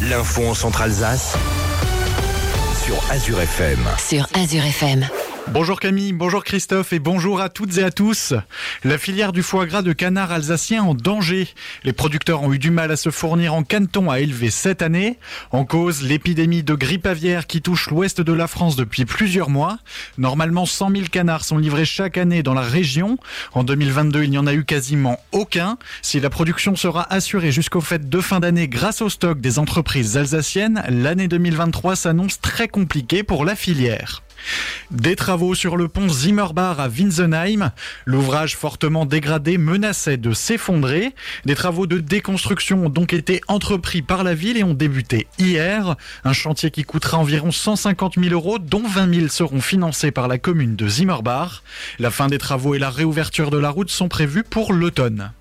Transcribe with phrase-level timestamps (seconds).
[0.00, 1.34] L'info en Centre-Alsace
[2.84, 3.78] sur Azure FM.
[3.98, 5.06] Sur Azure FM.
[5.48, 8.32] Bonjour Camille, bonjour Christophe et bonjour à toutes et à tous.
[8.82, 11.48] La filière du foie gras de canard alsacien en danger.
[11.84, 15.18] Les producteurs ont eu du mal à se fournir en caneton à élever cette année.
[15.50, 19.78] En cause, l'épidémie de grippe aviaire qui touche l'ouest de la France depuis plusieurs mois.
[20.16, 23.18] Normalement, 100 000 canards sont livrés chaque année dans la région.
[23.52, 25.76] En 2022, il n'y en a eu quasiment aucun.
[26.00, 30.16] Si la production sera assurée jusqu'au fait de fin d'année grâce au stock des entreprises
[30.16, 34.22] alsaciennes, l'année 2023 s'annonce très compliquée pour la filière.
[34.90, 37.72] Des travaux sur le pont Zimmerbach à Winsenheim.
[38.04, 41.14] L'ouvrage fortement dégradé menaçait de s'effondrer.
[41.44, 45.96] Des travaux de déconstruction ont donc été entrepris par la ville et ont débuté hier.
[46.24, 50.38] Un chantier qui coûtera environ 150 000 euros, dont 20 000 seront financés par la
[50.38, 51.62] commune de Zimmerbach.
[51.98, 55.32] La fin des travaux et la réouverture de la route sont prévus pour l'automne.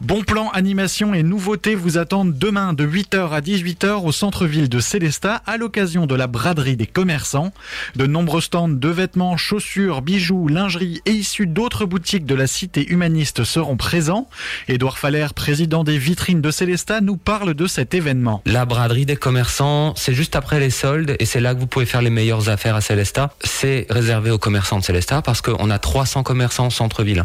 [0.00, 4.80] Bon plan, animation et nouveautés vous attendent demain de 8h à 18h au centre-ville de
[4.80, 7.52] Célestat à l'occasion de la braderie des commerçants.
[7.96, 12.86] De nombreux stands de vêtements, chaussures, bijoux, lingerie et issus d'autres boutiques de la cité
[12.90, 14.28] humaniste seront présents.
[14.68, 18.42] Édouard Faller, président des vitrines de Célestat, nous parle de cet événement.
[18.46, 21.86] La braderie des commerçants, c'est juste après les soldes et c'est là que vous pouvez
[21.86, 23.34] faire les meilleures affaires à Célestat.
[23.42, 27.22] C'est réservé aux commerçants de Célestat parce qu'on a 300 commerçants au centre-ville.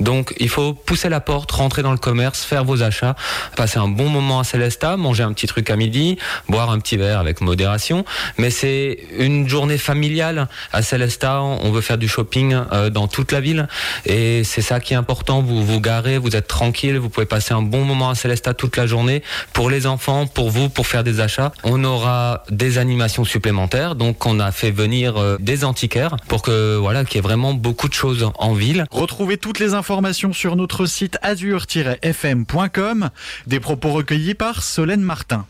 [0.00, 3.16] Donc il faut pousser la porte, rentrer dans le commerce, faire vos achats,
[3.56, 6.98] passer un bon moment à Célesta, manger un petit truc à midi, boire un petit
[6.98, 8.04] verre avec modération.
[8.36, 11.40] Mais c'est une journée familiale à Célesta.
[11.40, 13.68] On veut faire du shopping euh, dans toute la ville
[14.04, 15.40] et c'est ça qui est important.
[15.40, 18.76] Vous vous garez, vous êtes tranquille, vous pouvez passer un bon moment à Célesta toute
[18.76, 19.22] la journée.
[19.52, 23.94] Pour les enfants, pour vous, pour faire des achats, on aura des animations supplémentaires.
[23.94, 27.54] Donc on a fait venir euh, des antiquaires pour que voilà qu'il y ait vraiment
[27.54, 28.84] beaucoup de choses en ville.
[28.90, 31.18] Retrouvez toutes les informations sur notre site
[31.68, 33.10] azur-fm.com.
[33.46, 35.46] Des propos recueillis par Solène Martin.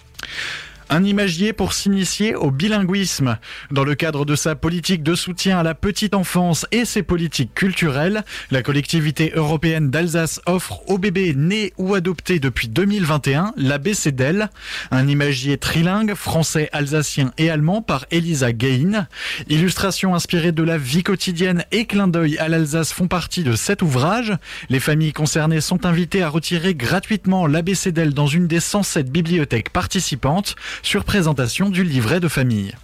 [0.95, 3.39] Un imagier pour s'initier au bilinguisme.
[3.71, 7.55] Dans le cadre de sa politique de soutien à la petite enfance et ses politiques
[7.55, 14.51] culturelles, la collectivité européenne d'Alsace offre aux bébés nés ou adoptés depuis 2021 l'ABCDEL,
[14.91, 19.07] un imagier trilingue français, alsacien et allemand par Elisa Gain.
[19.49, 23.81] Illustrations inspirées de la vie quotidienne et clin d'œil à l'Alsace font partie de cet
[23.81, 24.35] ouvrage.
[24.69, 30.55] Les familles concernées sont invitées à retirer gratuitement l'ABCDEL dans une des 107 bibliothèques participantes
[30.83, 32.75] sur présentation du livret de famille.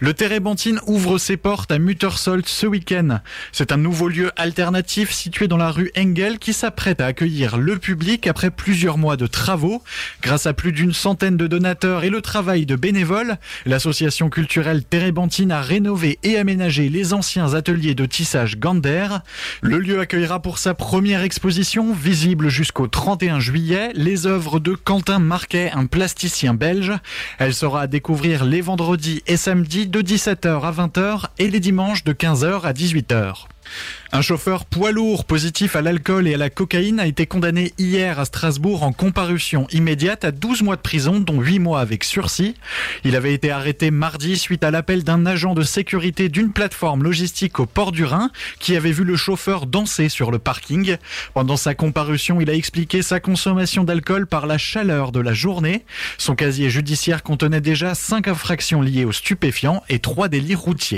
[0.00, 3.20] Le Térébenthine ouvre ses portes à Muttersold ce week-end.
[3.52, 7.78] C'est un nouveau lieu alternatif situé dans la rue Engel qui s'apprête à accueillir le
[7.78, 9.82] public après plusieurs mois de travaux.
[10.22, 15.52] Grâce à plus d'une centaine de donateurs et le travail de bénévoles, l'association culturelle Térébenthine
[15.52, 19.08] a rénové et aménagé les anciens ateliers de tissage Gander.
[19.62, 25.18] Le lieu accueillera pour sa première exposition, visible jusqu'au 31 juillet, les œuvres de Quentin
[25.18, 26.92] Marquet, un plasticien belge.
[27.38, 32.04] Elle sera à découvrir les vendredis et samedi de 17h à 20h et les dimanches
[32.04, 33.46] de 15h à 18h.
[34.10, 38.18] Un chauffeur poids lourd positif à l'alcool et à la cocaïne a été condamné hier
[38.18, 42.54] à Strasbourg en comparution immédiate à 12 mois de prison, dont 8 mois avec sursis.
[43.04, 47.60] Il avait été arrêté mardi suite à l'appel d'un agent de sécurité d'une plateforme logistique
[47.60, 48.30] au port du Rhin
[48.60, 50.96] qui avait vu le chauffeur danser sur le parking.
[51.34, 55.84] Pendant sa comparution, il a expliqué sa consommation d'alcool par la chaleur de la journée.
[56.16, 60.96] Son casier judiciaire contenait déjà 5 infractions liées aux stupéfiants et 3 délits routiers.